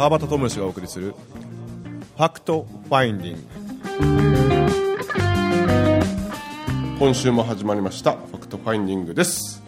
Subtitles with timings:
[0.00, 1.14] 川端智がお送りする
[2.16, 3.42] ファクトファインディング。
[6.98, 8.12] 今週も始まりました。
[8.12, 9.62] ファクトファインディングです。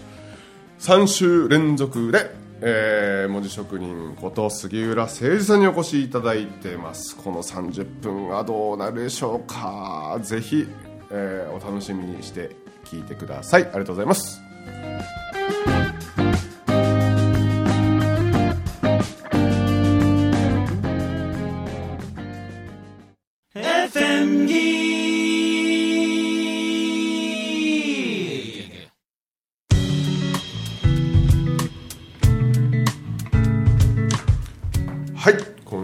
[0.79, 7.15] 3週連続で、えー、文字職人こと杉浦誠二さんにお越しいただいてます。
[7.15, 10.19] この30分はどうなるでしょうか。
[10.23, 10.67] ぜひ、
[11.11, 13.65] えー、お楽しみにして聞いてください。
[13.65, 14.42] ありがとうございます。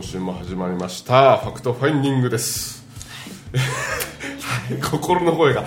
[0.09, 2.83] 週も始まりましたファクトファインディングです、
[4.91, 5.67] 心の声が。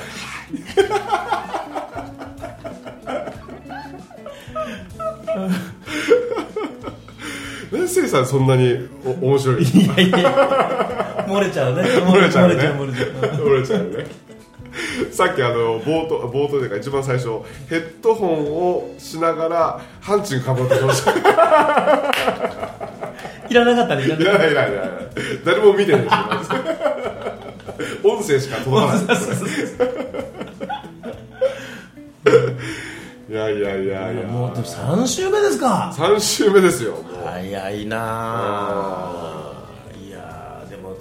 [7.72, 9.64] 何せいさんそんなにお面白い？
[9.64, 11.84] いやいや漏れちゃうね。
[11.84, 12.56] 漏れちゃうね。
[12.56, 12.86] 漏
[13.54, 14.08] れちゃうね。
[15.12, 21.14] さっきあの冒頭冒頭というか一番最初ヘッドホンをしながらハンチングかぶってました
[23.52, 24.52] いらなかったねいらいなからっない。
[24.52, 24.90] いらないいらない
[25.46, 26.20] 誰も見てないですよ
[28.04, 29.06] 音声しか届かない。
[33.30, 34.24] いやいやいやいや。
[34.24, 35.94] たもうでも3週目ですか。
[35.98, 37.04] 3週目ですよもう。
[37.26, 39.54] 早いなあ。
[40.06, 40.96] いやーでも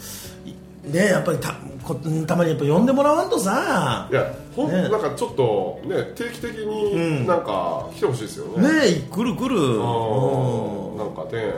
[0.45, 0.55] い
[0.93, 1.95] ねやっぱりたこ
[2.27, 4.09] たまにやっぱ呼んでもらわんとさ。
[4.11, 4.89] いやほん、ね。
[4.89, 8.63] なんかちょっとね定期的になんか来てほしいですよね。
[8.63, 9.57] ねえ来る来る。
[9.57, 10.95] うん。
[10.95, 11.53] うなんかね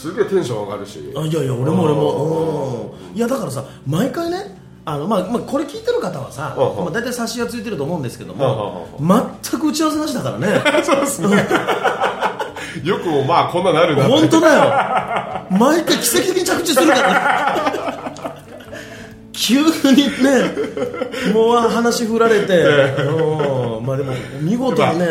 [0.00, 0.98] すげえテンション上がるし。
[0.98, 2.96] んあいやいや俺も俺も。
[3.12, 3.16] うん。
[3.16, 10.48] いやだからさ毎回ねあのまあまあ、これ聞いてる方はさ、うんうんまあ、大体察しがついてると思うんですけどうんうんも、全く打ち合わせなしだからね。
[10.82, 11.46] そうですね。
[12.82, 14.54] よくもまあこんななるな本当だ
[15.50, 15.58] よ。
[15.58, 17.54] 毎回奇跡的に着地するから。
[17.54, 17.80] ね
[19.32, 19.68] 急に
[20.22, 23.86] ねもう話振られて、うん。
[23.86, 25.06] まあでも見事にね。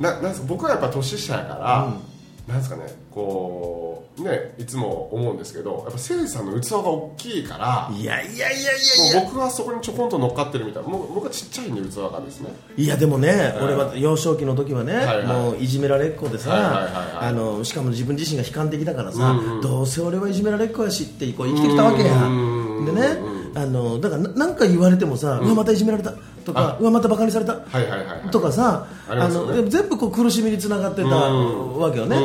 [0.00, 1.92] ななん僕はやっぱ年下やから、
[2.50, 12.50] なんですかねこうねいつも思うんですけどやっぱせいさんの器が大きいからいやいやいやいや僕はそこにちょこんと乗っかってるみたいなもう僕はちっちゃいんで器がですね。
[12.76, 15.06] いやでもね、俺は幼少期の時はね、はい。
[15.18, 15.26] はい。
[15.26, 23.18] もういじめられっ子でさ、あのしかも自分自身が悲観的だからさ、うんうんどうせ俺はいじめられっ子やしってこう生きてきたわけや、うんでね、
[23.54, 28.30] あのだからななんか言われてもさ、うわまたいじめられたとかうわまたバカにされた、はいはいはいはい。
[28.30, 32.16] とかさあの全部こう苦しみにつながってたわけよね、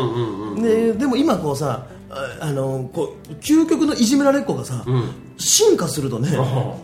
[0.61, 4.85] ででも今こうさああのこう究極のいじめられっ子がさ、
[5.37, 6.29] 進化するとね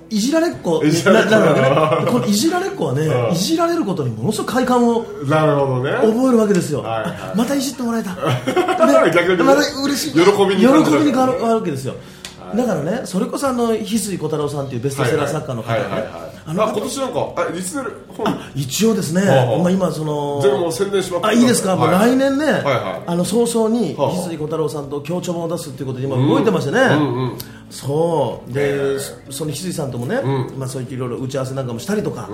[0.10, 1.40] いじられっ子になな。
[1.40, 1.42] る
[1.82, 2.12] わけね。
[2.12, 5.92] このいじられっ子はねいじられることにものすごく快感をなるほどね。
[5.92, 8.16] 覚えるわけですよ、またいじってもらえた、
[9.12, 9.44] 逆にね。
[9.44, 10.12] また嬉しい。
[10.14, 10.20] 喜
[10.50, 11.34] びに変わる。
[11.40, 11.96] 変わけですよ、
[12.56, 18.26] だからねそれこそあの翡翠小太郎さんというベストセラー作家の方ねはいはいはいはいあのあ今年なんかあリスネル本
[18.56, 23.04] 一応ですね、まあ、今その全部宣伝しまくあいいですか、もうはい来年ね、はいはい。
[23.08, 27.38] あの早々に翡翠小太郎さんと協調本を出すっていうことで今動いてましてね、うんうん
[27.72, 28.54] そう。
[28.54, 30.22] で、その翡翠さんともね、
[30.58, 32.30] まあ、そういったいろいろ打ち合わせなんかもしたりとか、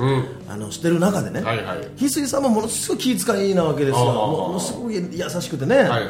[0.49, 1.77] あのしてる中でね、はいはい。
[1.95, 4.05] 翡翠さんもものすごい気遣いなわけですよ。
[4.05, 6.01] ものすごい優しくてね、はいはい。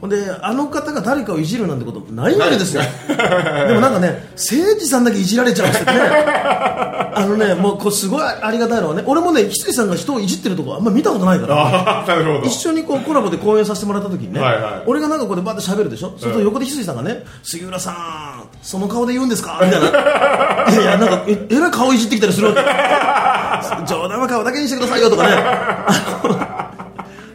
[0.00, 2.82] ほんであの方が誰かをいじるなんてこともないわけですよ。
[3.08, 5.92] でもなんかね誠司さんだけいじられちゃうしてね。
[7.16, 12.04] あのねもうこうすごいありがたいのはね俺もね翡翠さんが人をいじってるとこあんま見たことないから。
[12.44, 14.82] 一緒にこうコラボで公演させてもらった時にね、はいはい。
[14.86, 19.60] 俺がなんかこうでバーッと喋るでしょ、それと横で翡翠さんがね杉浦さんその顔で言うんですか？
[19.64, 19.86] みたいな。
[20.68, 22.60] いやいやなんかええらい顔いじってきたりするわけ。
[23.86, 25.34] 冗談は顔だけにしてくださいよとかね。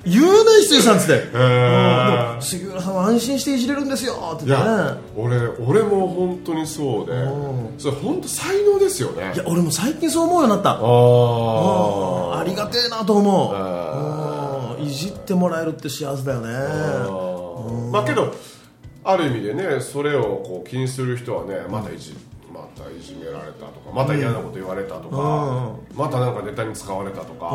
[0.05, 0.33] 言うね翡
[0.63, 1.21] 翠さんっつって、うん。
[1.31, 1.37] で
[2.35, 4.51] も杉浦さんは安心していじれるんですよってね。
[4.51, 7.13] や俺俺も本当にそうで。
[7.77, 9.31] それ本当才能ですよね。
[9.35, 10.71] いや俺も最近そう思うようになった。
[10.71, 12.39] あうん。
[12.39, 13.53] ありがてえなと思
[14.77, 14.81] う。
[14.81, 14.87] うん。
[14.87, 16.49] いじってもらえるって幸せだよね。
[17.91, 18.33] まあけど
[19.11, 22.15] ある意味でねそれをこう気にする人はねまたいじ
[22.53, 27.49] またいじめられたとかまた嫌なこと言われたとか、またなんかネタに使われたとか,、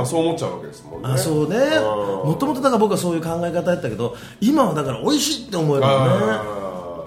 [0.00, 0.06] うん。
[0.06, 1.08] そう思っちゃうわけですもんね。
[1.08, 1.56] あそうね。
[1.56, 2.28] うん。
[2.30, 5.94] もともとだから僕はそういう考え方やったけど今はだから美味しいって思えるよね。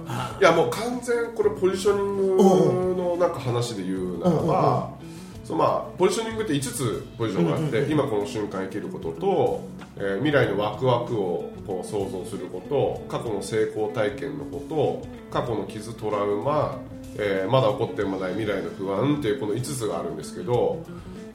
[0.08, 0.42] あー。
[0.42, 4.90] いやもう完全これポジショニングのなんか話で言うならば、
[5.52, 9.68] そのまあポジショニングって5つポジションがあって、今この瞬間生きることと、
[9.98, 16.80] えー未来のワクワクをこう想像すること過去の成功体験のこと過去の傷トラウマ、
[17.18, 20.86] えーまだ起こってもない未来の不安っていうこの5つがあるんですけど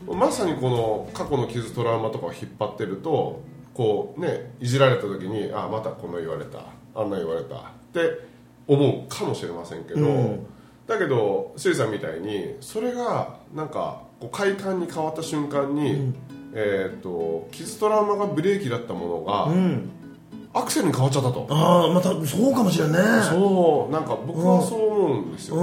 [0.07, 3.43] まさにこの過去の傷トラウマとかを引っ張ってると
[3.75, 6.61] こうねいじられた時にあまたこの言われた
[6.95, 7.61] あんな言われたっ
[7.93, 8.19] て
[8.67, 10.47] 思うかもしれませんけど、うん。
[10.87, 16.15] だけどシェイさんみたいにそれがなんかこう快感に変わった瞬間に、
[16.55, 19.91] えー、と傷トラウマがブレーキだったものが、うん。
[20.55, 22.99] アクセルに変わっちゃったと、ああまたそうかもしれんね。
[23.29, 25.63] そうなんか僕はそう思うんですよね、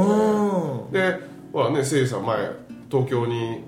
[0.86, 0.92] うん。
[0.92, 1.20] で
[1.52, 2.38] ほらねせいさん前
[2.92, 3.64] 東京に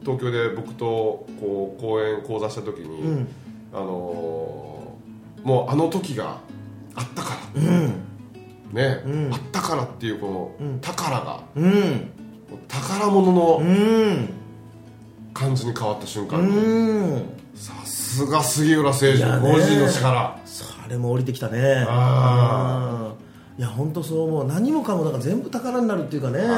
[0.00, 3.28] 東京で僕とこう講演講座した時に、うん。
[3.72, 4.88] あのー
[5.44, 6.40] もうあの時が
[6.96, 8.04] あったから、うん。
[8.72, 9.32] ね、うん。
[9.32, 12.10] あったからっていうこの宝が、うん
[12.68, 14.28] 宝物のうん。
[15.34, 16.40] 感じに変わった瞬間。
[16.40, 17.22] うに、ん。
[17.54, 19.52] さすが杉浦誠司いやね。
[19.52, 20.38] 個人の力。
[20.44, 21.84] それも降りてきたね。
[21.88, 23.28] あうん。
[23.58, 24.46] いや本当そう思う。
[24.46, 26.54] 何もかもだから全部宝になるっていうかね、はいは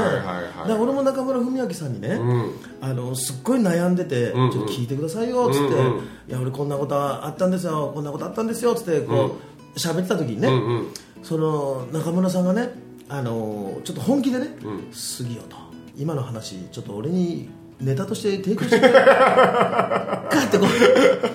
[0.66, 0.78] いはい。
[0.78, 2.52] 俺も中村文明さんにね、うん。
[2.82, 4.50] あのすっごい悩んでて、んうん。
[4.50, 6.04] ちょっと聞いてくださいよっつって、うんうん。
[6.04, 9.38] いや俺こんなことあったんですよこんなことあったんですよっつってこ
[9.74, 10.86] う喋、ってた時にね、うんうん。
[11.22, 12.70] その中村さんがね
[13.08, 14.92] あのちょっと本気でね、うん。
[14.92, 15.56] 杉よと
[15.96, 17.48] 今の話ちょっと俺に
[17.80, 18.92] ネタとして提供してくれ。
[20.30, 20.66] 帰ってこ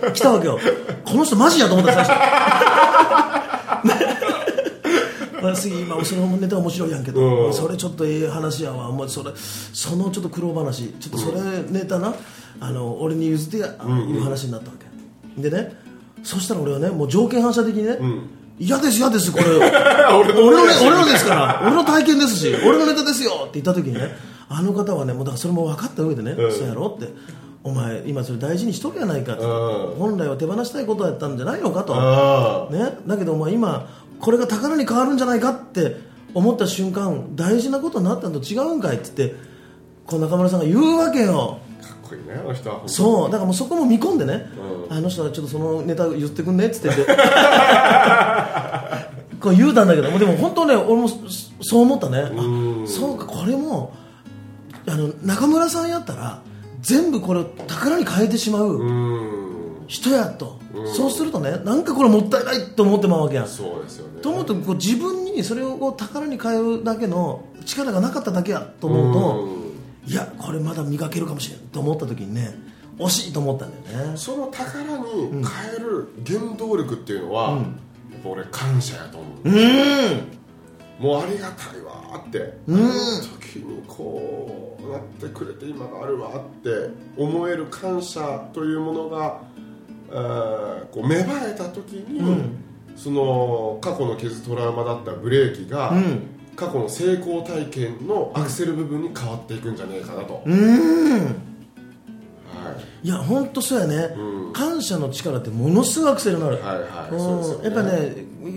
[0.07, 0.59] う来たわけよ。
[1.03, 2.11] この人マジやと思った最初。
[5.41, 7.53] まあ杉今そのネタ面白いやんけど、うん。
[7.53, 8.91] それちょっとええ話やわ。
[8.91, 10.87] もうそれそのちょっと苦労話。
[10.99, 12.13] ちょっとそれネタな、
[12.59, 13.69] あの俺に譲ってや、い
[14.17, 14.85] う話になったわけ。
[15.41, 15.73] でね
[16.23, 17.97] そしたら俺はねもう条件反射的にね、
[18.59, 19.45] 嫌です嫌ですこれ。
[19.45, 20.45] 俺 俺の
[20.87, 21.61] 俺のですから。
[21.63, 23.31] 俺の体験ですし俺のネタですよ。
[23.41, 24.15] って言った時にね
[24.49, 26.51] あの方はねもうだからそれも分かった上でね、うん。
[26.51, 27.13] そうやろって。
[27.65, 29.95] お前今それ大事にしとるやないかって、うん。
[29.97, 33.89] 本来は手放したいことやったんじゃないのかと、あね、だけどお前今
[34.19, 35.97] これが宝に変わるんじゃないかって
[36.35, 39.35] 思った瞬間大事なことになったのと違うんかいって言って
[40.05, 41.59] こう中村さんが言うわけよ。
[41.81, 42.83] あかっこいいねあの人は。
[42.87, 43.31] そう。
[43.31, 44.45] だからもうそこも見込んでね、
[44.87, 44.95] うん。
[44.95, 46.89] あの人はちょっとそのネタ言ってくんねっつって。
[46.89, 47.05] て
[49.41, 51.17] こう言うたんだけどでも本当ね俺もそ
[51.61, 52.19] そう思ったね。
[52.19, 52.83] うん。
[52.83, 53.91] あそうかこれも
[54.87, 56.41] あの中村さんやったら
[56.81, 59.41] 全部これを宝に変えてしまうう
[59.81, 59.85] ん。
[59.87, 60.59] 人やと、
[60.95, 63.47] そうするとねなんかこれもったいないと思ってまうわけやん。
[63.47, 64.21] そうですよね。
[64.21, 69.13] と思うとこう自分にそれをこう宝に変えるだけの力がなかっただけやと思う
[70.07, 72.55] と、いやこれまだ磨けるかもしれんと思った時にね
[72.97, 74.17] 惜しいと思ったんだよね。
[74.17, 75.41] その宝に変
[75.75, 77.57] える原動力っていうのは、や
[78.17, 79.55] っぱ俺感謝やと思う、うん
[80.99, 82.89] もうありがたいわーって、うん。
[83.21, 89.41] 時にこうなってくれて今があるわって思える感謝というものが
[90.11, 92.49] あーこう芽生えた時に、
[92.95, 96.27] その過去の傷トラウマだったブレーキが、うん。
[96.55, 101.19] 過去の成功体験のアクセル部分に変わっていくんじゃねえかなと、うん。
[101.19, 101.35] は
[103.03, 104.53] いいや本当そうやね、うん。
[104.53, 107.63] 感謝の力ってものすごいアクセルになる、はいはいね。
[107.63, 108.15] やっぱね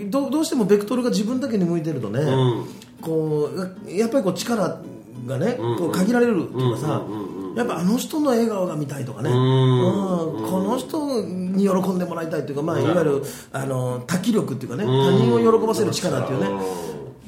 [0.09, 2.65] どどうしてもベクトルが自分だけに向いてるとね、うん。
[3.01, 3.49] こ
[3.85, 4.81] うやっぱりこう力
[5.25, 5.77] がね、うん。
[5.77, 9.33] こう限られるっていうかさ、うんうんうんやっぱあの人の笑顔が見たいとかね、ん。
[9.33, 10.49] うん。
[10.49, 12.83] この人に喜んでもらいたいというか、まあ、い。
[12.83, 14.87] わゆるあの多気力っていうかね、ん。
[14.87, 16.49] 他人を喜ばせる力っていうね、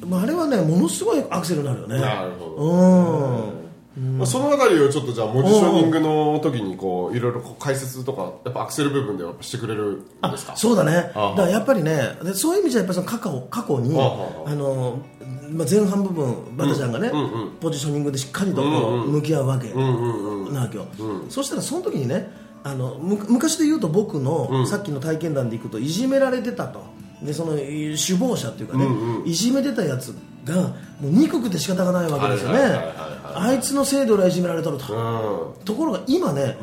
[0.06, 2.00] まあ、あれはねものすごいアクセルになるよね。
[2.00, 3.56] なるほど。
[3.56, 3.61] うん
[3.94, 10.56] まあ、そのあたりをちょっとじゃあモジショニングの時にこういろいろ解説とかやっぱアクセル部分ではしてくれるんですか？
[10.56, 10.92] そうだね。
[10.92, 14.98] だからやっぱりねでそういう意味じゃやっぱりその過去過去にあはあの、
[15.50, 19.68] まあ、前半部分バタちゃんがね、うんうんポジショニングでしっかりとこう向き合うわけ。
[19.68, 20.54] うんうんうん。
[20.54, 20.86] なわけよ、
[21.28, 22.30] そしたらその時にね
[22.64, 26.82] あのむ昔で言うと僕の、さっきの体験談でいくといじめられてたと。
[27.22, 28.86] でそのい首謀者っていうかね、
[29.26, 30.12] いじめてたやつ
[30.44, 30.68] がも
[31.04, 32.58] う憎くて仕方がないわけですよね。
[33.34, 35.64] あいつのせいで俺はいじめられとると、うん。
[35.64, 36.58] ところが今ね、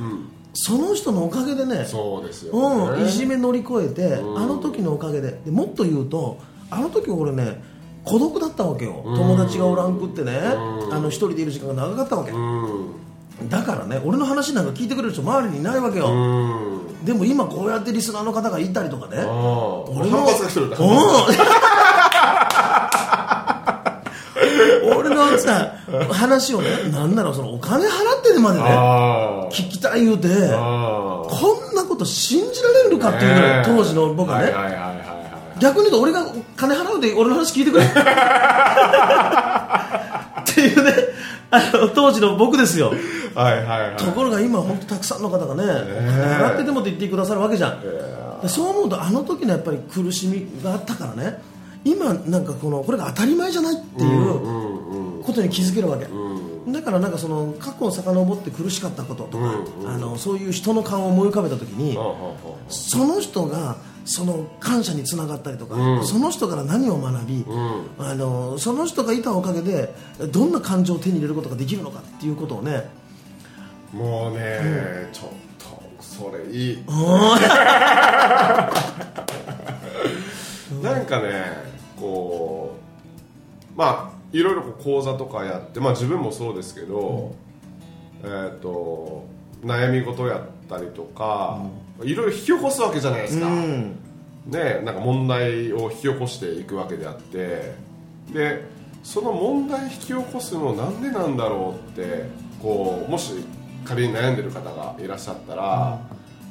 [0.54, 5.40] その人のおかげでねそうですようん、ねいじめ乗り越えて、あの時のおかげで。
[5.46, 6.38] でもっと言うと
[6.70, 7.62] あの時俺ね
[8.04, 13.50] 孤独だったわけよ、友達がおらんくってね、あの一人でいる時間が長かったわけ、うん。
[13.50, 17.06] だからね俺の話なんか聞いてくれる人周りにいないわけよ、うん。
[17.06, 19.18] でも今こうやってリスナーの方がいたりとかね。
[19.18, 20.70] 俺の反発が来てるん。
[20.70, 20.78] だ
[26.12, 28.66] 話をねなんならそのお金払ってでまでね
[29.52, 34.52] 聞きたい言うてこんなこと信じられるかっていうぐらい当時の僕はね、
[35.60, 37.86] 逆に言うと俺が金払うで俺の話聞いてくれ。
[37.86, 37.88] っ
[40.56, 40.94] ていうね
[41.52, 42.92] あの当時の僕ですよ。
[43.36, 43.98] はいはいはい。
[43.98, 45.72] ところが今本当たくさんの方がね、金
[46.38, 47.82] 払ってでもって言ってくださるわけじゃん、
[48.42, 51.42] でそう思うとあの時のやっぱり苦しみがあったからね。
[51.86, 56.72] 今なんかこのこれが当たり前じゃないっていうことに気づけるわけ、ん。
[56.72, 61.98] だからなんかその過去を遡って苦しかったこととか、うんあのそういう人の顔を思い浮かべた時に、
[62.68, 66.06] その人がその感謝につながったりとか、うん。
[66.06, 67.86] その人から何を学び、うん。
[68.00, 69.94] あのその人がいたおかげで
[70.32, 72.90] どんな感情を手に入れることができるのかっていうことをね
[73.94, 76.84] もうね、ちょっとそれいい。
[80.84, 81.44] なんかね
[82.00, 82.76] こ
[83.76, 87.36] うまあいろいろこう講座とかやってまあ自分もそうですけど、
[88.24, 89.26] えっ、と
[89.64, 91.66] 悩み事やったりとか、
[92.04, 94.00] いろいろ引き起こすわけじゃないですか、うん。
[94.46, 97.74] ね、なんか問題を引き起こしていくわけであって
[98.34, 98.64] で
[99.04, 102.26] その問題引き起こすのなんでなんだろうって
[102.62, 103.34] こうもし
[103.86, 106.00] 仮に悩んでる方がいらっしゃったら、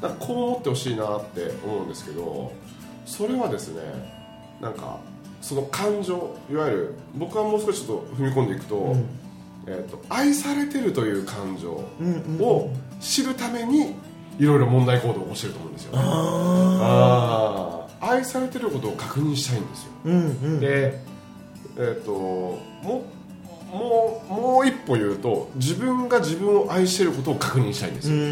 [0.01, 2.53] なんかこう思ってほしいなって思うんですけど
[3.05, 3.83] それはですね
[4.61, 4.99] なんか
[5.49, 8.95] その感情いわゆる僕はもう少しちょっと踏み込んでいくと,、
[9.67, 13.95] えー、と愛されてるという感情を知るために
[14.39, 15.93] いろいろ問題行動を起こしてると思うんですよ。
[15.93, 15.99] ね。
[16.03, 18.07] あー。
[18.11, 20.61] 愛されてることを確認したいんですよ、うんうん。
[20.61, 21.01] で
[21.79, 22.59] えっ、とも
[23.73, 28.27] もうもう一歩言うと自分が自分を愛してることを確認したいんですうよ、ん。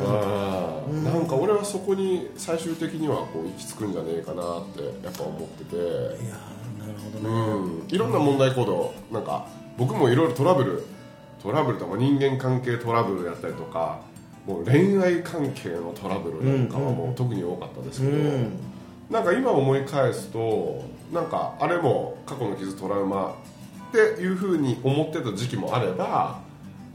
[0.00, 5.76] あーなんか俺はそこに最終的にはこう行き着くんじゃねえかなってやっぱ思ってて。
[5.76, 7.88] いやーなるほどね、うん。
[7.88, 9.46] いろんな問題行動なんか
[9.78, 10.84] 僕もいろいろトラブル
[11.42, 14.00] トラブルとか人間関係トラブルやったりとか
[14.46, 18.52] もう恋愛関係のトラブルなんかはもう特に多かったですけど、うん。
[19.10, 23.36] なんか今思い返すとなんかあれも過去の傷トラウマ
[23.94, 26.40] っていうふうに思ってた時期もあれば、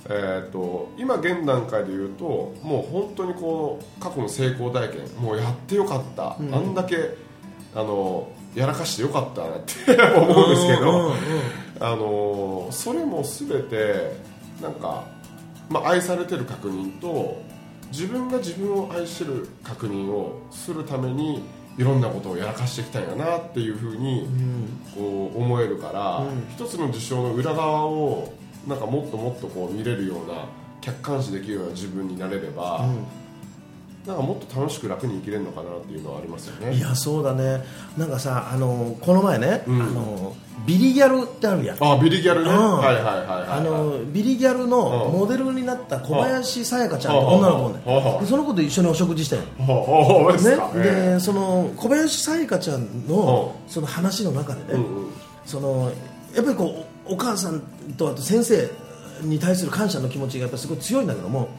[0.05, 7.15] えー、と今現段階で言うともう本当にこの過去の成功体験もうやってよかった、あんだけ
[7.73, 11.15] あのやらかしてよかったなって 思うんですけど、うんうんうん。
[11.79, 14.17] あのそれも全て
[14.61, 15.05] なんか、
[15.69, 17.41] まあ、愛されてる確認と
[17.91, 21.43] 自分が自分を愛してる確認をするために
[21.79, 24.27] いろんなことをやらかしていきたいんだなっていうふうに
[24.93, 26.45] こう思えるから、うん。
[26.53, 28.33] 一つの事象の裏側を
[28.67, 30.45] なんかもっともっとこう見れるような
[30.81, 32.85] 客観視できるような自分になれれば、
[34.05, 36.75] なんかもっと楽しく楽に生きれるのかなっていうのはありますよね。
[36.75, 37.63] いやそうだね。
[37.97, 39.81] なんかさあのこの前ね、うん。
[39.81, 41.77] あのビリギャルってあるやん。
[41.83, 42.77] あビリギャルね、うん。
[42.77, 45.19] はいはいはいはい、あのビリギャルのうん。
[45.19, 48.19] モデルになった小林さやかちゃんって女の子ね。
[48.21, 49.49] でその子と一緒にお食事したよね、
[50.75, 55.11] えでその小林さやかちゃんのその話の中でね、えうんうん。
[55.45, 55.91] その
[56.35, 57.61] やっぱりこうおお母さん
[57.97, 58.69] とあと先生
[59.21, 61.49] に対する感謝の気持ちがやっぱりすごい強いんだけども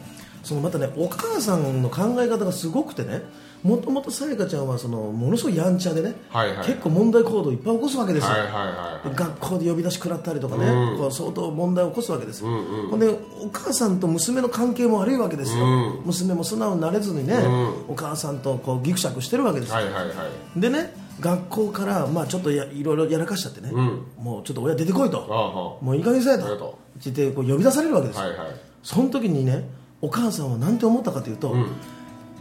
[0.43, 3.23] そのまたねお母さんの考え方がすごくてね
[3.63, 6.67] もともとさやかちゃんはそのものすごいやんちゃでね、はいはい。
[6.67, 10.99] 結構問題行動をいっぱい起こすわけですよ、はいはいはい学校で呼び出し食らったりとかね、うん。
[10.99, 12.91] こう相当問題を起こすわけですよ、うんうん。
[12.91, 15.69] ほんでお母さんと娘の関係も悪いわけですよ、う
[16.01, 16.03] ん。
[16.05, 17.69] 娘も素直になれずにね、うん。
[17.89, 20.11] お母さんとこうギクシャクしてるわけですよ、はいはいは
[20.57, 20.61] い。
[20.61, 24.07] でね学校から、まあ、ちょっとやいろいろやらかしちゃってね、うん。
[24.19, 26.57] もうちょっと親出てこいあとあもういい加減にせえと。
[26.57, 26.79] と
[27.11, 28.49] ってこう呼び出されるわけですよ、はいはい。
[28.83, 29.69] その時にね
[30.01, 31.67] お母さんは何て思ったかというと、ん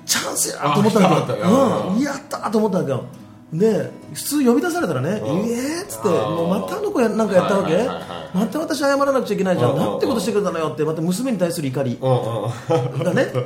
[0.09, 1.49] チャンスやと思ったわあ来たけ来た。
[1.49, 2.51] よよ、うん、やった。
[2.51, 3.05] と思ったわけよ
[3.53, 8.37] で普通呼び出されたらね「うんいえ」っつってもうまたあの子やなんかやったわけ、はいはいはいはい。
[8.37, 11.99] また私謝らなくちゃいけないじゃん、うんなんてことしてくれたのよってまた娘に対する怒り。
[11.99, 13.31] がね。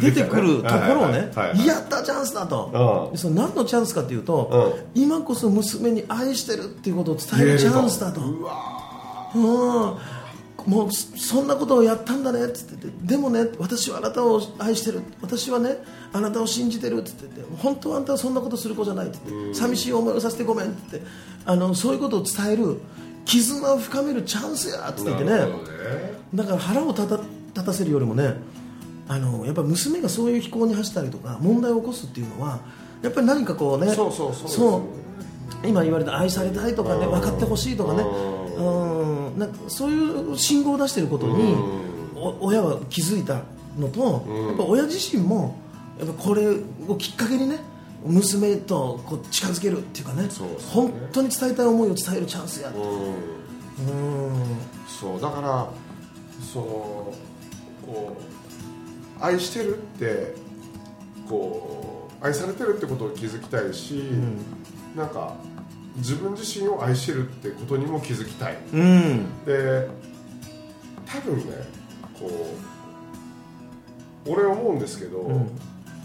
[0.00, 1.30] 出てくるところをね
[1.64, 8.54] やったチャンスだと、その何のチャンスかというと、今こそ娘に愛してるっていうことを伝えるチャンスだと、うわ
[9.34, 10.17] うん
[10.68, 12.92] もうそそんなことをやったんだねって言ってて。
[13.02, 15.00] でもね私はあなたを愛してる。
[15.22, 15.78] 私はね
[16.12, 17.46] あなたを信じてるって言ってて。
[17.56, 19.18] 本当はあんたはそんなことする子じゃないって。
[19.26, 21.10] 言って寂しい思いをさせてごめんって言って。
[21.46, 22.78] あのそういうことを伝える
[23.24, 25.30] 絆を深めるチャンスやって言ってね。
[25.32, 25.46] ね。
[26.34, 28.34] だから腹を立た立たせるよりもね
[29.08, 32.60] あのやっぱ娘がそういう非行に走ったりとか問題を起こすっていうのは
[33.02, 34.82] やっぱり何かこうねそうそうそうそう
[35.66, 37.12] 今言われた愛されたいとかねうん。
[37.12, 38.04] 分かってほしいとかね
[38.58, 39.38] ううん。
[39.38, 41.54] なんかそういう信号を出していることに
[42.14, 43.42] お親は気づいた
[43.78, 45.56] のとやっぱ親自身も
[45.98, 46.48] やっぱこれ
[46.88, 47.58] をきっかけにね
[48.04, 50.28] 娘とこう近づけるっていうかねね。
[50.72, 52.82] 本当に伝えたい思いを伝えるチャンスやうん。
[53.86, 54.42] うん。
[54.86, 55.68] そうだから
[56.52, 56.64] その
[57.84, 58.16] こ
[59.20, 60.34] う愛してるって
[61.28, 64.02] こう愛されてるってことを気づきたいし、
[64.96, 65.36] なんか
[65.98, 68.56] 自分自身を愛してるってことにも気づきたい。
[68.72, 69.44] うん。
[69.44, 69.88] で
[71.06, 71.44] 多分ね
[72.18, 72.28] こ
[74.26, 75.50] う俺思うんですけど、ん。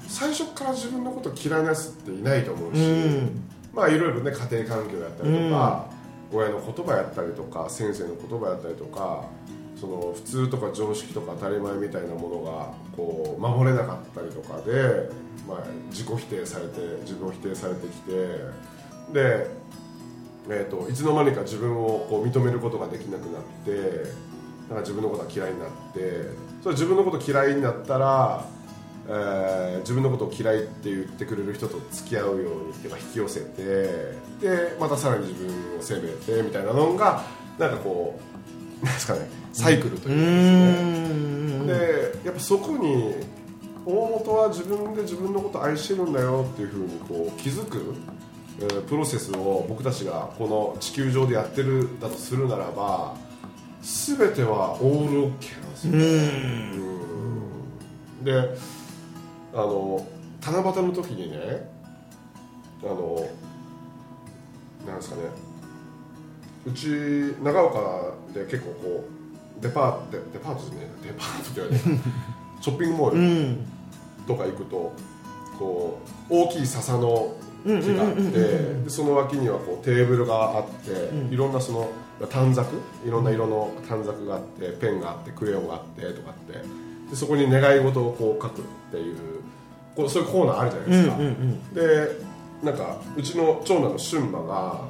[0.07, 2.83] 最初から自分のこと嫌いなやつっていないと思うし、う
[3.23, 3.41] ん。
[3.73, 5.89] まあいろいろね家庭環境やったりとか、
[6.31, 9.25] 親の言葉やったりとか先生の言葉やったりとか
[9.79, 15.09] その普通とか常識とか当たり前みたいなものがこう守れなかったりとかで、
[15.47, 18.11] まあ、自己否定されて自分を否定されてきて
[19.11, 19.47] で、
[20.49, 23.71] えー、といつの間にか自分をこう認めることができなくなって
[24.69, 25.99] なんか自分のことが嫌いになって
[26.61, 28.45] それ自分のこと嫌いになったら、
[29.07, 33.63] えー自分のことを嫌いって言ってくれる人と付き合うようにって引き寄せて
[34.39, 37.23] でまたさらに自分を責めてみたいなのが
[37.59, 38.17] なんかこ
[38.81, 43.15] うなんですかねサイクルというかですね、でやっぱそこに
[43.85, 48.12] 大元は自分で自分のことを愛してるんだよっていうふうにこう気づく、えー
[48.87, 53.15] プロセスを僕たちがこの地球上でやってるだとするならば
[53.81, 55.97] 全てはオールオッケーなんですよ、う
[58.21, 58.23] ん。
[58.23, 58.57] で
[59.53, 60.07] あの
[60.41, 61.69] 七夕の時にね
[62.83, 63.27] あの
[64.85, 65.21] なんですかね。
[66.65, 66.87] うち
[67.43, 69.05] 長岡で結構こ
[69.59, 71.83] うデパートデデパートですねデパートって言われて
[72.61, 73.67] ショッピングモール、うん。
[74.25, 74.93] とか行くと
[75.59, 77.33] こう大きい笹の
[77.65, 81.89] 木があってでその脇にはこうテーブルがあって、いろんなその
[82.29, 82.69] 短冊
[83.05, 86.83] いろんな色の短冊があってペンがあってクレヨンがあってとかって。
[87.09, 89.17] でそこに願い事をこう書くっていう
[89.95, 91.17] こうそういうコーナーあるじゃないですか、
[91.75, 94.81] でなんかうちの長男の俊馬が、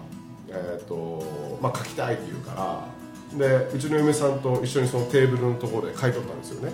[0.48, 2.88] えーとまあ、書きたいって言うか
[3.40, 6.72] らでうちの嫁さんと一緒にそのテーブルのところで書いとったんですよね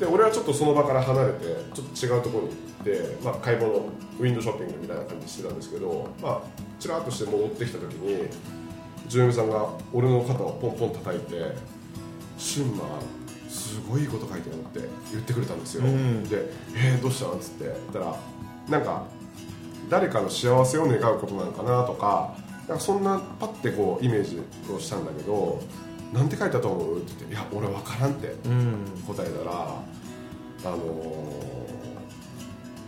[0.00, 6.42] で俺はちょっとその場から離れてちょっと違うところに行って、まあ、買い物ウィンドウショッピングみたいな感じしてたんですけど、まあ、
[6.80, 8.28] ちらっとして戻ってきた時にう
[9.08, 11.54] ちの嫁さんが俺の肩をポンポン叩いて
[12.38, 12.84] 「シンマ
[13.50, 18.16] すごいいいこと書いてる」って言ってくれたんですよ、で「えー、どうしたの?」っつって言ったら
[18.70, 19.04] なんか
[19.90, 22.34] 誰かの幸せを願うことなのかなとか
[22.68, 24.40] なんかそんなパッてこうイメージ
[24.72, 25.60] をしたんだけど
[26.14, 28.34] 「なんて書いたと思う?」って言って「いや俺分からん」って
[29.06, 29.82] 答えたら、
[30.64, 31.50] あのー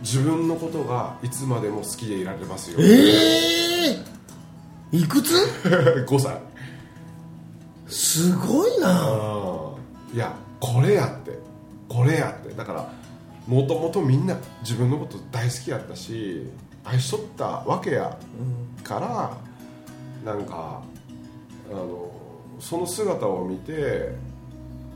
[0.01, 3.99] 自分のことがいつまでも好きでいられますよ」ええ
[4.91, 5.33] いくつ？
[6.07, 6.37] 5歳。
[7.87, 9.71] すごいな。
[10.13, 11.39] いやこれやって。
[11.87, 12.53] これやって。
[12.53, 12.91] だから
[13.47, 16.47] もともとみんな自分のこと大好きやったし
[16.83, 18.17] 愛しとったわけや。
[18.83, 19.37] か
[20.25, 20.81] ら、なんか
[21.71, 22.11] あの
[22.59, 24.13] その姿を見て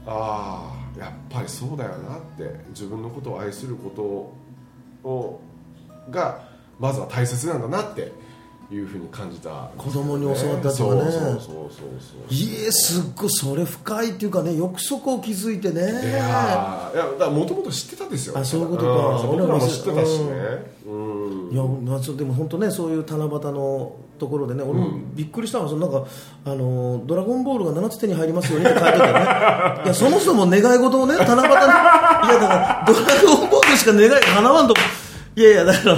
[0.08, 5.42] ああやっぱりそうだよなって自分のことを愛することを
[6.10, 6.48] が
[6.80, 8.12] まずは大切なんだなって
[8.72, 10.72] いうふうに感じた子供に教わったとかね。
[10.74, 12.34] そうそうそうそうそう。
[12.34, 15.82] いえすっごいそれ深いっていうかねよくそこを気づいてね。
[15.82, 18.38] いやーいやだからもともと知ってたんですよ。
[18.38, 19.24] あそういうことか。
[19.24, 20.72] う僕らも知ってたしね。
[20.86, 21.17] うん
[21.52, 25.66] いやまあ、でも本当ねそういう七夕のところでね俺もびっくりしたの。
[25.66, 26.10] はそのなんか
[26.46, 29.22] あのドラゴンボールが7つ手に入りますようにって書いてたよね。
[29.86, 34.74] いやそもそも願い事をね七夕にいやだからドラゴンボールしか願いが叶わんと
[35.36, 35.96] いやいやだから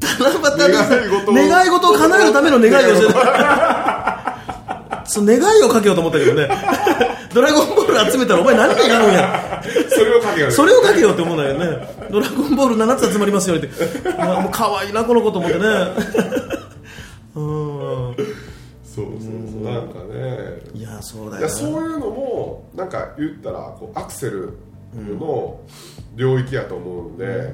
[0.00, 1.34] 七夕にさ願い事を。
[1.34, 3.12] 願い事を叶えるための願いをして
[5.04, 6.48] その願いをかけようと思ったけどね
[7.32, 9.62] ドラゴンボール集めたらお前何がいるんや。
[9.88, 12.08] それをかけるそれをかけようって思うんだよね。
[12.10, 13.66] ドラゴンボール7つ集まりますよって。
[13.66, 15.64] もう可愛いなこの子と思ってね。
[17.34, 18.16] うん
[18.84, 19.20] そうそう
[19.52, 19.62] そう。
[19.62, 20.60] なんかね。
[20.74, 24.58] いやそうだいよそういうのもなんか言ったらこうアクセル
[24.94, 25.60] の
[26.16, 27.52] 領域やと思うんで、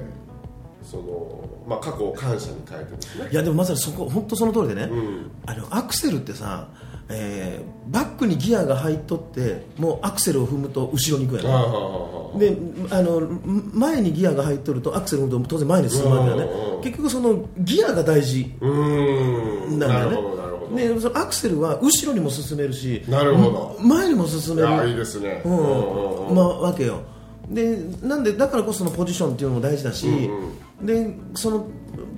[0.83, 3.29] そのまあ、過去を感謝に変えてですね。
[3.31, 5.31] いやでもまさにそこ本当その通りでね、ん。
[5.45, 6.69] あのアクセルってさ、
[7.09, 12.57] えーバックにギアが入っとってもうアクセルを踏むと後ろに行くやああろああで
[12.91, 13.21] あの
[13.73, 16.43] 前にギアが入っとるとアクセルを踏むと当然前に進むわけだね。
[16.43, 18.55] うん結局そのギアが大事。
[18.61, 20.11] なんだよ
[20.71, 20.89] ね。
[20.95, 23.77] でそのアクセルは後ろにも進めるしなるほど。
[23.81, 24.69] 前にも進める。
[24.69, 25.53] いやいいですね、うん。
[25.53, 26.35] うんうんうん。
[26.35, 27.01] まあわけよ。
[27.49, 30.29] でなんでだからこそのポジションっていうのも大事だし、
[30.83, 31.67] でその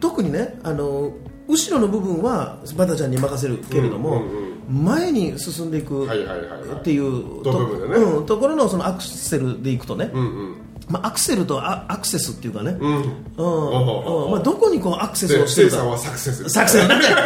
[0.00, 1.12] 特にねあの
[1.46, 10.56] 後ろの部分はバタちゃんに任せるけれども、うんうん前に進んでいくっていうところのそのアクセルでいくとね、うんうん。
[10.88, 12.96] まあ、アクセルとアアクセスっていうかね、うん。
[12.96, 14.30] うん。
[14.30, 15.98] まあ、どこにこうアクセスでをしてるか。
[15.98, 16.88] サクセスサクセス。
[16.88, 17.16] なんだよ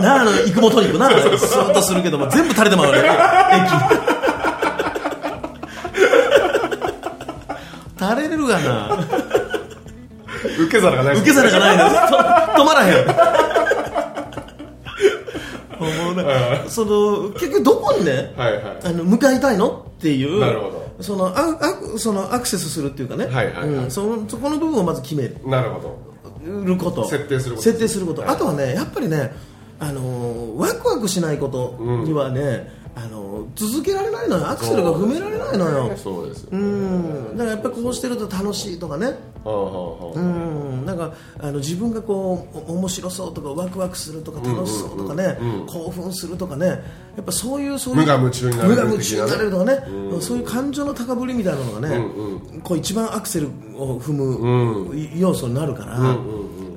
[0.00, 2.98] なああの育毛トニックな スーッとするけども全部垂れてまうね
[3.52, 3.68] 駅。
[8.00, 8.98] 垂れれるがな。
[10.58, 13.47] 受け皿がない受け皿がない止まらへん
[15.80, 16.24] もうね
[16.68, 18.78] その結局どこにね、はいはい。
[18.84, 20.88] あの向かいたいのっていうなるほど。
[21.00, 23.68] そのああそのアクセスするっていうかね、はいはいはい。
[23.68, 23.90] うん。
[23.90, 25.36] そのそこの部分をまず決める。
[25.46, 26.08] なるほど。
[26.64, 27.08] ること。
[27.08, 27.64] 設定すること。
[27.64, 28.30] 設定すること、はい。
[28.30, 29.32] あとはねやっぱりね
[29.78, 34.48] あのーワクワクしないことにはね、あの続けられないのよ。
[34.48, 35.96] アクセルが踏められないのよ。
[35.96, 36.42] そうです。
[36.44, 37.36] ようねん。
[37.36, 39.16] だからやっぱりこうしてると楽しいとかね。
[40.84, 46.66] なんかあの自分がこうお面白そうとかワクワクするとか楽しそうとかね、興奮するとかね。
[46.66, 50.22] やっぱそういうそういう無我夢中になれる無我夢中になれるとかね、うん。
[50.22, 55.98] そういう感情の高ぶりみたいなのがね、うんこう一番アクセルを踏む要素になるから、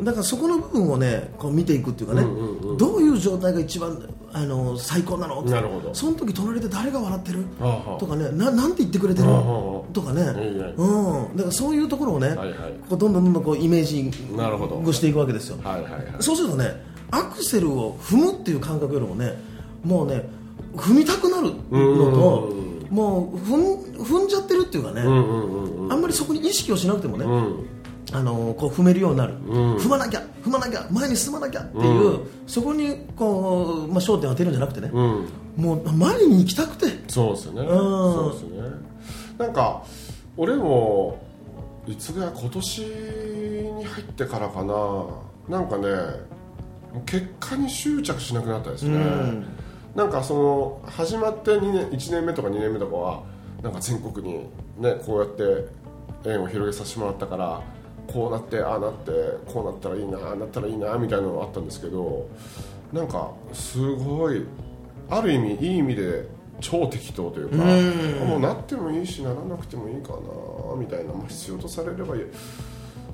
[0.04, 2.26] だからそこの部分をねこう見ていくっていうかね、
[2.78, 4.02] どういう状態が一番
[4.34, 5.42] あの最高なの。
[5.42, 5.94] なるほど。
[5.94, 7.46] その時隣で誰が笑ってる？
[8.00, 8.30] とかね。
[8.32, 9.28] ななんて言ってくれてる？
[9.94, 10.22] とかね、
[10.78, 12.74] うん、だからそういうところをね、はいはい。
[12.90, 14.78] こうどんどんどんどんこうイメージなるほど。
[14.78, 16.04] をしていくわけですよ、はいはいはい。
[16.20, 19.34] そうするとねアクセルを踏むっていう感覚よりもね
[19.84, 20.24] もうね
[20.76, 22.56] 踏みたくなるのと
[22.90, 25.92] もう踏ん踏んじゃってるっていうかね、うんうんうん。
[25.92, 27.68] あんまりそこに意識をしなくてもね、うん。
[28.14, 35.30] あのこう踏めるようになる、踏まなきゃ踏まなきゃ前に進まなきゃっていう、そこにこう、まあ、焦点を当てるんじゃなくてね、うん。
[35.58, 36.88] もう前に行きたくて。
[37.08, 37.62] そうですよね。
[37.64, 37.68] ん。
[37.68, 38.76] そうですよね。
[39.38, 39.84] なんか
[40.38, 41.20] 俺も
[41.88, 45.06] いつぐらい今年に入ってからかな。
[45.50, 45.88] なんかね
[47.06, 49.46] 結果に執着しなくなったですね、うん。
[49.96, 53.24] なんかその始まって2年1年目とか2年目とかは
[53.62, 54.40] なんか全国に
[54.78, 57.62] ねこうやって縁を広げさせてもらったから
[58.12, 59.12] こうなってああなって
[59.52, 62.28] こうなったらいいなああなったらいいなみたいなのがあったんですけど
[62.92, 64.46] なんかすごい
[65.10, 66.26] ある意味いい意味で
[66.60, 67.58] 超適当というか
[68.26, 72.20] もうなってもいいしならなくてもいいかなみたいな、まあ、必要とされればい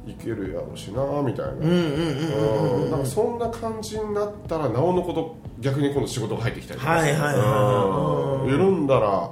[0.07, 1.51] いけるやろうしなみたいな。
[1.51, 6.91] うんなんかそんな感じになったらなおのこと逆に今度仕事が入ってきたりとか。
[6.93, 8.51] はいはいはいうん。
[8.51, 9.29] 緩んだら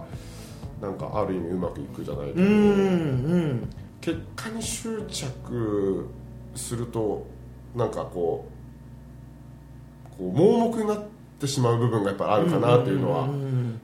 [0.82, 2.41] なんかある意味うまくいくじゃないけど。
[2.41, 2.51] うんう
[3.38, 3.69] ん
[4.06, 6.08] 結果に執着
[6.54, 7.26] すると
[7.76, 8.46] なんかこ
[10.12, 11.04] うこう盲目になっ
[11.39, 13.28] てしまう部分がやっぱあるかなっていうのは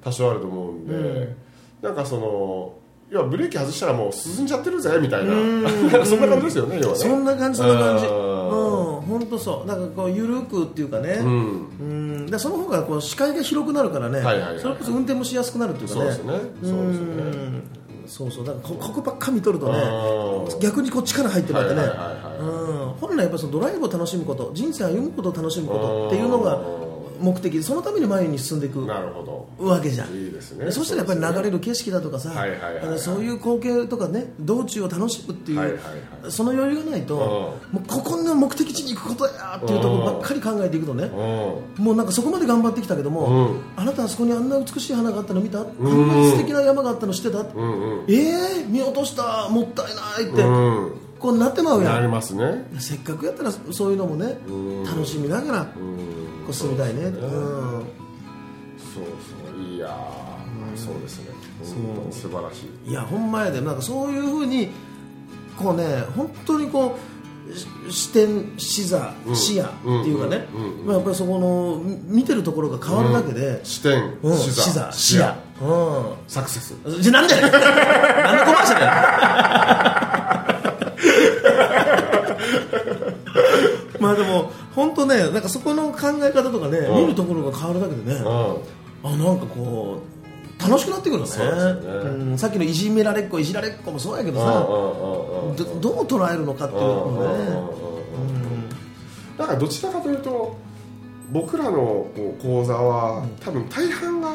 [0.04, 1.36] 多少あると思うんで、
[1.82, 2.74] なんかその
[3.10, 5.34] 要はブレーキ外したらもう進んじゃってるぜみたいな。
[6.06, 7.00] そんな感じですよね要はね。
[7.00, 8.06] そんな感じそんな感じ。
[8.06, 9.68] ううんん本当そう。
[9.68, 11.20] だからこう緩くっていうかね。
[11.20, 11.68] うん。
[11.82, 12.26] うん。
[12.28, 16.00] でその方がこう視界が広くなるからね、はいはいはいそれこそ運転もしやすくなるっていうかね。
[16.00, 16.34] そうですね。
[16.34, 17.24] そうですよね。
[17.24, 17.64] うん
[18.12, 21.82] そうそうだからこここばっか見とるとねうん逆にこう力入ってまってね
[23.00, 26.60] 本来やっぱそのドライブを楽しむこと人生を歩むことを楽しむことっていうのが
[27.22, 30.10] 目的そのために前に進んでいくわけじゃん。
[30.14, 30.72] いいですね。
[30.72, 32.34] そしたらやっぱり流れる景色だとかさ、
[32.98, 37.16] そういう光景とかね道中を楽しむっていう、はいはいはいその余裕がないと、
[37.72, 41.84] もうここの目的地に行くことやっていうところばっかり考えていくとね、うん。
[41.84, 43.62] もうなんかそこまで頑張ってきたけども、うん。
[43.76, 45.74] あなたあそこにあんな美しい花があったの見た、あんな
[46.32, 48.06] 素敵な山があったの知ってた、うんうん。
[48.08, 49.50] えー、見落とした。
[49.50, 50.44] もったいないって、
[51.22, 52.66] うんこうなってまうやなりんますね。
[52.80, 54.84] せっかくやったらそういうのもねうん。
[54.84, 56.48] 楽しみながらこうん。
[56.50, 57.02] う進みたいね。
[57.04, 57.12] うん。
[57.12, 57.26] そ
[59.02, 59.04] う
[59.54, 59.62] そう。
[59.64, 61.26] いやーそうですね。
[61.64, 62.90] 本当に素晴らしい。
[62.90, 63.62] いやほんまやで。
[63.62, 64.70] なんかそういうふうに
[65.58, 69.72] こうね本当にこうし視点視座、視野っ
[70.04, 70.48] ていうかね、
[70.88, 74.38] やっぱりそこのみ見てるところが変わるだけで、視点うん。
[74.38, 75.30] 視座視野。
[75.62, 76.72] うサクセス。
[76.72, 80.02] んじゃなんで なんでコマーシャルや
[84.00, 87.02] まあでも本当ねなんかそこの考え方とかね、うん。
[87.02, 88.28] 見るところが変わるだけでね、うん。
[89.04, 90.02] あなんかこ
[90.60, 91.26] う楽しくなってくるよね。
[91.28, 92.10] そうですよね。
[92.10, 97.82] うんさっきのいじめられっ子いじられっ子もそうやけどさ、うんうんうんうんどどう捉えるのかっていうのもね、
[99.38, 100.56] だからどちらかというと
[101.32, 102.08] 僕らの
[102.42, 104.30] 講座は多分大半が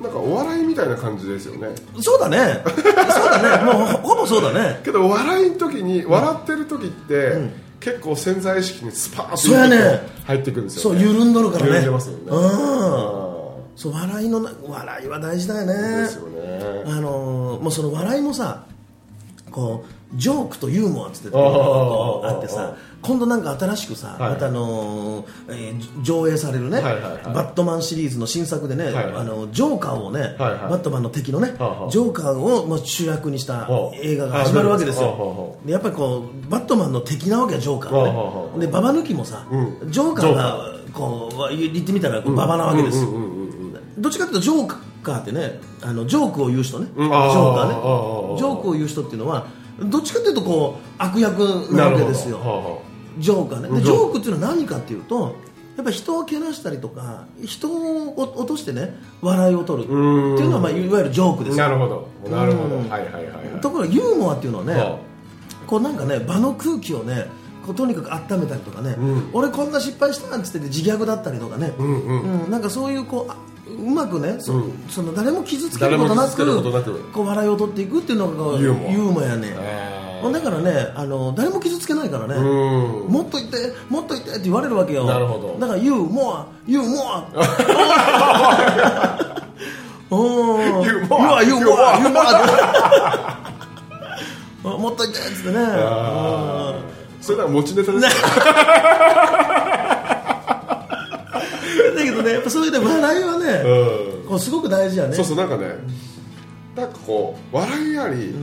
[0.00, 1.68] なんかお笑いみたいな感じですよね。
[2.00, 2.62] そうだね。
[2.66, 3.64] そうだね。
[3.64, 4.80] もうほほぼそうだね。
[4.84, 7.50] けど笑いの時に笑ってる時って
[7.86, 11.70] 結構潜在意識にスパーッと入ってくるんですそうよね緩んどるからね。
[11.70, 12.24] 緩んでますよね。
[12.26, 12.38] うん。
[12.38, 12.50] う
[13.76, 15.74] そう笑いのな笑いは大事だよね。
[15.74, 16.82] んですよね。
[16.84, 18.66] あのーもうその笑いもさ
[19.52, 24.30] こうジョークとユーモアっつってあってさ今度なんか新しくさ、はい。
[24.32, 27.22] またあのーえー上映されるね、はいはいはい。
[27.34, 30.38] バットマンシリーズの新作でね、はいあのジョーカーをね、はいはい。
[30.38, 31.90] バットマンの敵のね、はあはあ。
[31.90, 33.96] ジョーカーをまあ主役にしたはあ。
[33.96, 35.56] 映画が始まるわけですよ。
[35.64, 39.90] でやっぱりこうバットマンの敵なわけよジョーカーはね、でババ抜きもさ、うん。
[39.90, 40.58] ジョーカーが
[40.92, 43.10] こう言ってみたらババなわけですよ、
[43.98, 47.08] どっちかというとジョーカーってねあのジョークを言う人ね、うん。
[47.08, 47.74] ジョーカーね。
[47.74, 48.36] ー。
[48.36, 49.46] ジョークを言う人っていうのは
[49.78, 51.38] どっちかというとこう悪役
[51.72, 52.80] なわけですよ
[53.18, 53.80] ジョーカーね。
[53.80, 55.34] でジョークっていうのは何かっていうと
[55.76, 59.96] やっぱ人をけなしたりとか人を落としてね笑いを取るってん。
[59.96, 60.00] い
[60.48, 61.58] うのは、まあ、いわゆるジョークです。
[61.58, 62.08] よなるほど。
[62.30, 62.76] なるほど。
[62.76, 62.88] うん。
[62.88, 63.60] はいはいはいはい。
[63.60, 64.98] ところがユーモアっていうのはね、は
[65.66, 67.26] こうなんかね場の空気をね
[67.66, 69.30] こうとにかく温めたりとかね、ん。
[69.32, 72.42] 俺こんな失敗したなんつってて自虐だったりとかね、うんうん。
[72.44, 72.50] うん。
[72.50, 73.36] なんかそういうこうあ
[73.68, 74.84] うまくねそ,、うん。
[74.88, 76.98] その誰も傷つけることなくことなく。
[77.12, 78.92] こう笑いを取っていくっていうのがユーモア。
[78.92, 79.24] ユーモア
[80.24, 83.12] あだからねあの誰も傷つけないからね、うん。
[83.12, 85.04] もっと言ってもっと言ってって言われるわけよ。
[85.04, 85.56] なるほど。
[85.58, 87.28] だから言うモア言うモア
[90.10, 90.84] おー。
[90.84, 91.60] ユーモア言う
[94.78, 95.58] もっと言ってっつってね。
[97.20, 98.08] それなら持ちネタですね
[101.96, 104.28] だけどねやっぱそういうね笑いはね、うん。
[104.28, 105.14] こうすごく大事やね。
[105.14, 105.76] そうそうなんかね
[106.76, 108.34] なんかこう笑いあり、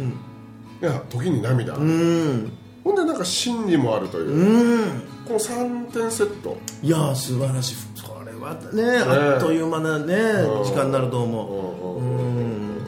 [0.83, 2.51] いや時に涙、うん。
[2.83, 5.01] ほんでなんか真理もあるという、うん。
[5.25, 6.57] この3点セット。
[6.81, 7.75] いやー素晴らしい。
[7.95, 8.97] それはね
[9.33, 10.63] あっという間なねうん。
[10.65, 11.99] 時間になるとうん思う。
[11.99, 12.81] うんうんうんうん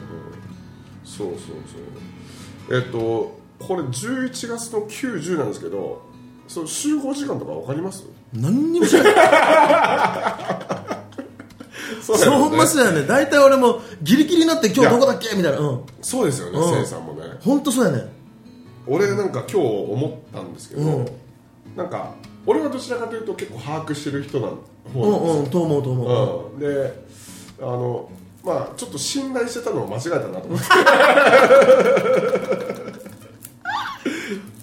[1.04, 1.38] そうそう
[2.68, 2.78] そう。
[2.78, 6.02] えっとこれ11月の90なんですけど
[6.46, 8.04] その集合時間とか分かります？
[8.34, 9.14] 何にも知らない
[12.06, 13.02] そそうほんまそうやね。
[13.04, 15.34] 大体俺もギリギリになって今日どこだっけ？
[15.36, 15.58] みたいな。
[15.58, 15.80] うん。
[16.00, 16.74] そうですよね、うん。
[16.76, 17.22] せいさんもね。
[17.40, 18.06] 本当そうやね。
[18.86, 21.08] 俺なんか今日思ったんですけど、うん。
[21.74, 22.14] なんか
[22.46, 24.50] 俺はどちらかというと結構把握してる人なう
[24.94, 25.34] 方なんですよ。
[25.34, 26.52] んうんと思うと思う。
[26.54, 27.04] うん、で
[27.60, 28.08] あの
[28.44, 30.66] まあちょっと信頼してたのを間違えたなと思って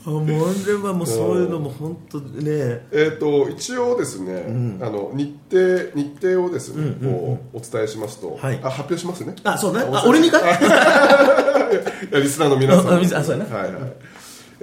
[0.06, 2.86] あもう俺はもうそういうのも本当ね。
[2.92, 4.44] えー、と一応ですね、
[4.82, 8.60] あの日程日程をですね、こうお伝えしますと、はい。
[8.62, 9.36] あ発表しますね。
[9.44, 9.84] あそうね。
[9.84, 10.44] おあ俺にかい？
[12.12, 13.02] いやリスナーの皆さん。
[13.02, 13.56] あそうやな。
[13.56, 13.94] はいはい。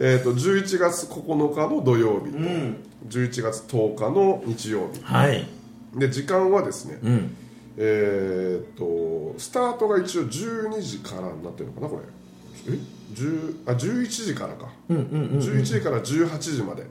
[0.02, 2.38] えー、と11月9日の土曜日と、
[3.08, 5.02] 11月10日の日曜日。
[5.02, 5.46] はい。
[5.94, 7.36] で時間はですね、うん。
[7.78, 12.02] えー、とスタートが一応12時からになってるのかなこれ。
[12.74, 12.99] え？10
[13.66, 16.86] あ11時からか、11時から18時まで。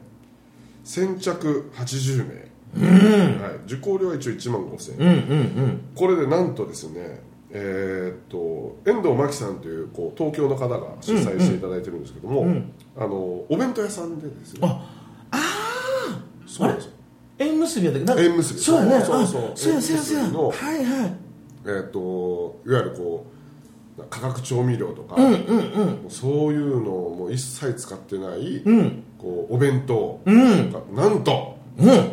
[0.83, 5.81] 先着80名、はい、受講料は一応1万5000円、うんうんうん。
[5.93, 12.47] これでなんとですねえーっと遠藤真紀さんというこう東京の方が主催していただいてるんですけども、
[12.97, 13.15] あの
[13.49, 14.61] お弁当屋さんでですね。
[14.63, 14.89] あ
[16.47, 16.91] そうなんですよ。
[17.37, 18.07] 縁結びやったっけ？
[18.07, 18.59] なんか縁結び。
[18.59, 19.41] そうやねそうそう。
[19.41, 20.23] あそうやそうやそうや。
[20.23, 21.13] 縁結びのはいはい。
[21.65, 23.38] えーっといわゆるこう
[24.09, 25.15] 化学調味料とか、
[26.09, 28.63] そういうのをもう一切使ってない、
[29.17, 30.21] こうお弁当。
[30.25, 31.57] が、なんと、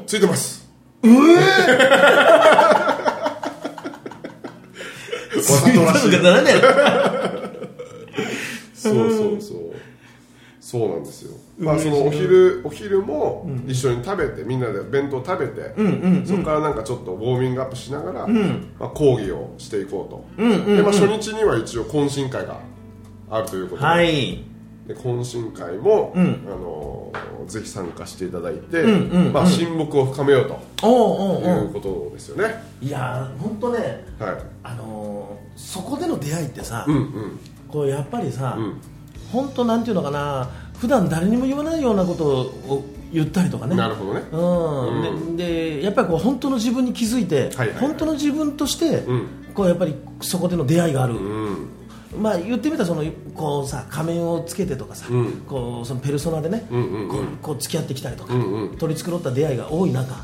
[0.07, 0.68] ついてます。
[1.03, 1.09] う
[6.20, 6.53] かね
[8.75, 9.59] そうそうそう。
[10.61, 15.75] そうなんですよまあそのお昼お昼も一緒に食べてみんなで弁当食べて、
[16.27, 20.45] そこからなんかちょっとウォーミングアップしながら、まあ、講義をしていこうと、
[20.77, 22.61] でまあ、初日には一応懇親会が
[23.31, 24.45] あるということで,、はい。
[24.87, 27.12] で懇親会も、あの
[27.47, 28.83] ぜひ参加していただいて、
[29.33, 30.45] まあ、親睦を深めよう
[30.77, 34.37] といううことですよね、いや本当ねはい。
[34.62, 35.16] あのー
[35.57, 37.40] そこでの出会いってさ、うんうん。
[37.69, 38.81] こうやっぱりさ、ん。
[39.33, 43.77] 本当なんていうのかな普段誰にも言わないようなことを言ったりとかね。
[43.77, 44.21] なるほどね。
[44.33, 45.37] うん。
[45.37, 49.29] ででやっぱりこう本当の自分に気づいて、はいはい本当の自分として、ん。
[49.55, 51.69] こうやっぱりそこでの出会いがある、うん。
[52.21, 55.43] まあ、言ってみたらそのこうさ仮面をつけてとかさ、ん。
[55.49, 57.37] こうそのペルソナでね、んうんうん。
[57.43, 58.77] こう付き合ってきたりとか、んうん。
[58.77, 60.15] 取り繕った出会いが多い中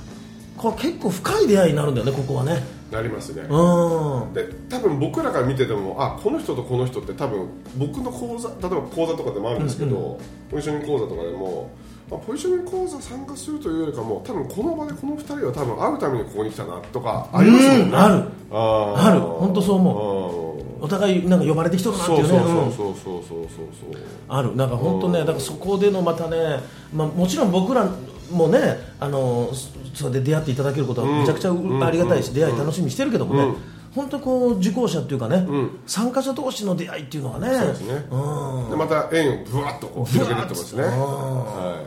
[0.57, 4.33] これ結構深い出会いになるんだよねここはねなりますね、うん。
[4.35, 11.71] で多分僕らが見ててもあこの人とこの人って多分僕の講座例えば講座とかでもあるんですけど、ポジショニング講座とかでも、
[12.11, 19.21] まあ、ポジショニング講座参加するというよりかも多分この場でこの2人は多分会うためにここに来たなとかありますもんね、うんあるある。
[19.21, 20.85] 本当そう思う。
[20.85, 22.29] お互いなんか呼ばれてきとるなっていうね。
[22.29, 23.47] そうそうそううんそうそうそう
[23.93, 24.03] そう。
[24.29, 24.55] ある。
[24.57, 25.27] なんか本当ねうん。
[25.27, 26.61] だからそこでのまたね、
[26.93, 27.89] まあ、もちろん僕ら
[28.31, 31.85] もねあのそそれで出会っていただけることはめちゃくちゃううん。
[31.85, 33.57] ありがたいし、出会い楽しみにしてるけどもね、うん。
[33.95, 35.71] 本当こう受講者っていうかね、ん。
[35.87, 37.95] 参加者同士の出会いっていうのがねそうですね。
[38.11, 38.71] うん。
[38.71, 41.85] でまた円をぶわっとこう広げてってますね、は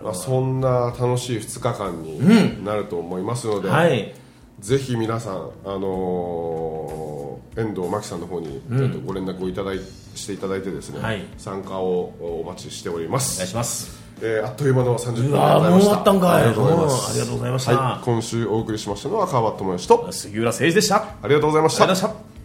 [0.00, 0.04] い。
[0.04, 4.14] まあ、そんな楽しい2日間になると思いますので、はい。
[4.60, 7.16] ぜひ皆さん、あのー
[7.56, 9.80] 遠藤真紀さんの方にちょっとご連絡をいただい、
[10.14, 11.24] していただいてですね、はい。
[11.38, 13.36] 参加をお待ちしております。
[13.36, 15.90] お願いしますえーあっという間の30分でうございました。
[15.90, 16.42] わったんかい。
[16.42, 16.94] ありがとうございます。
[16.94, 17.72] うんありがとうございました。
[17.72, 20.96] はい、今週お送りしましたのは川端智之と杉浦誠二でした。
[20.96, 22.35] ありがとうございました